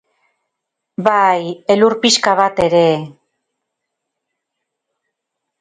[1.07, 1.51] Bai...
[1.75, 2.83] Elur pixka bat ere...